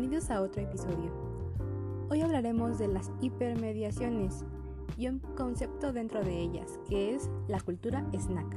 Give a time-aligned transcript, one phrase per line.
[0.00, 1.12] bienvenidos a otro episodio.
[2.08, 4.46] Hoy hablaremos de las hipermediaciones
[4.96, 8.56] y un concepto dentro de ellas, que es la cultura snack.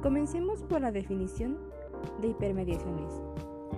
[0.00, 1.58] Comencemos por la definición
[2.22, 3.12] de hipermediaciones.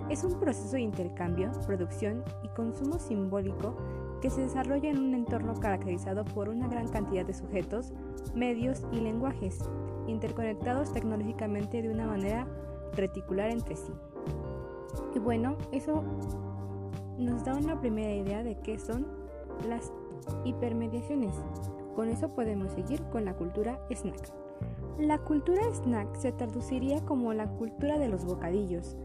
[0.09, 3.75] Es un proceso de intercambio, producción y consumo simbólico
[4.21, 7.91] que se desarrolla en un entorno caracterizado por una gran cantidad de sujetos,
[8.33, 9.59] medios y lenguajes,
[10.07, 12.47] interconectados tecnológicamente de una manera
[12.95, 13.91] reticular entre sí.
[15.15, 16.03] Y bueno, eso
[17.17, 19.05] nos da una primera idea de qué son
[19.67, 19.91] las
[20.45, 21.35] hipermediaciones.
[21.95, 24.31] Con eso podemos seguir con la cultura snack.
[24.99, 28.95] La cultura snack se traduciría como la cultura de los bocadillos,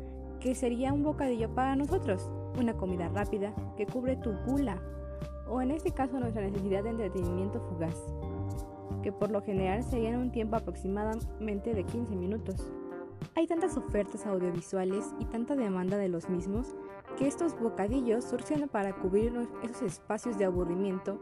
[0.41, 4.81] que sería un bocadillo para nosotros, una comida rápida que cubre tu gula,
[5.49, 7.97] o en este caso nuestra necesidad de entretenimiento fugaz,
[9.03, 12.71] que por lo general sería en un tiempo aproximadamente de 15 minutos.
[13.35, 16.75] Hay tantas ofertas audiovisuales y tanta demanda de los mismos
[17.17, 21.19] que estos bocadillos surgen para cubrir esos espacios de aburrimiento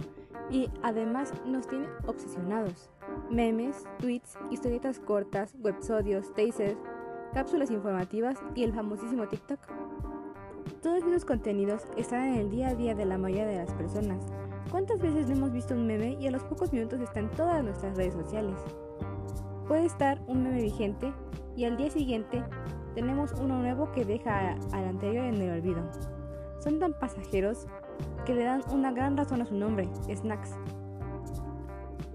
[0.51, 2.91] y además nos tienen obsesionados.
[3.31, 6.79] Memes, tweets, historietas cortas, websodios, tasers,
[7.33, 9.61] cápsulas informativas y el famosísimo TikTok.
[10.83, 14.25] Todos esos contenidos están en el día a día de la mayoría de las personas.
[14.71, 17.63] ¿Cuántas veces no hemos visto un meme y a los pocos minutos está en todas
[17.63, 18.57] nuestras redes sociales?
[19.67, 21.13] Puede estar un meme vigente
[21.57, 22.43] y al día siguiente
[22.95, 25.83] tenemos uno nuevo que deja al anterior en el olvido.
[26.61, 27.67] Son tan pasajeros
[28.25, 30.53] que le dan una gran razón a su nombre, snacks.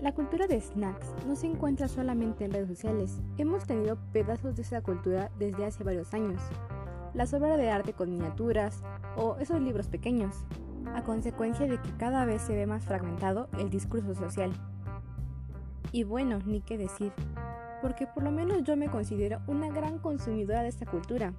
[0.02, 3.22] La cultura de snacks no se encuentra solamente en redes sociales.
[3.38, 6.42] Hemos tenido pedazos de esa cultura desde hace varios años.
[7.14, 8.82] Las obras de arte con miniaturas
[9.18, 10.46] o esos libros pequeños,
[10.96, 14.52] a consecuencia de que cada vez se ve más fragmentado el discurso social.
[15.92, 17.12] Y bueno, ni qué decir,
[17.82, 21.34] porque por lo menos yo me considero una gran consumidora de esta cultura.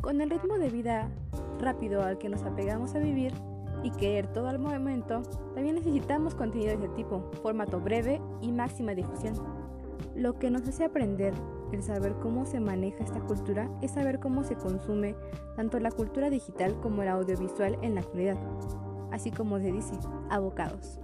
[0.00, 1.10] Con el ritmo de vida
[1.60, 3.32] rápido al que nos apegamos a vivir
[3.82, 5.22] y querer todo al momento,
[5.54, 9.34] también necesitamos contenido de este tipo, formato breve y máxima difusión.
[10.14, 11.34] Lo que nos hace aprender
[11.72, 15.16] el saber cómo se maneja esta cultura es saber cómo se consume
[15.56, 18.36] tanto la cultura digital como la audiovisual en la actualidad,
[19.10, 19.94] así como se dice,
[20.30, 21.00] abocados.